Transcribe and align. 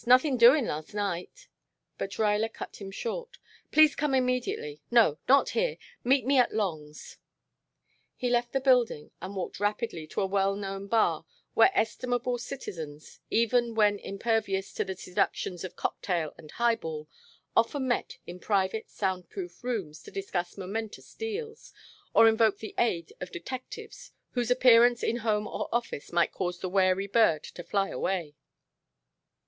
Nothin' 0.07 0.35
doin' 0.35 0.65
last 0.65 0.95
night" 0.95 1.47
But 1.99 2.17
Ruyler 2.17 2.51
cut 2.51 2.77
him 2.81 2.89
short. 2.89 3.37
"Please 3.71 3.95
come 3.95 4.15
immediately 4.15 4.81
no, 4.89 5.19
not 5.29 5.49
here. 5.49 5.77
Meet 6.03 6.25
me 6.25 6.39
at 6.39 6.51
Long's." 6.51 7.19
He 8.15 8.27
left 8.27 8.51
the 8.51 8.59
building 8.59 9.11
and 9.21 9.35
walked 9.35 9.59
rapidly 9.59 10.07
to 10.07 10.21
a 10.21 10.25
well 10.25 10.55
known 10.55 10.87
bar 10.87 11.27
where 11.53 11.69
estimable 11.75 12.39
citizens, 12.39 13.19
even 13.29 13.75
when 13.75 13.99
impervious 13.99 14.73
to 14.73 14.83
the 14.83 14.95
seductions 14.95 15.63
of 15.63 15.75
cocktail 15.75 16.33
and 16.35 16.49
highball, 16.49 17.07
often 17.55 17.87
met 17.87 18.17
in 18.25 18.39
private 18.39 18.89
soundproof 18.89 19.63
rooms 19.63 20.01
to 20.01 20.09
discuss 20.09 20.57
momentous 20.57 21.13
deals, 21.13 21.73
or 22.15 22.27
invoke 22.27 22.57
the 22.57 22.73
aid 22.79 23.13
of 23.21 23.31
detectives 23.31 24.13
whose 24.31 24.49
appearance 24.49 25.03
in 25.03 25.17
home 25.17 25.45
or 25.45 25.69
office 25.71 26.11
might 26.11 26.31
cause 26.31 26.57
the 26.57 26.69
wary 26.69 27.05
bird 27.05 27.43
to 27.43 27.63
fly 27.63 27.89
away. 27.89 28.33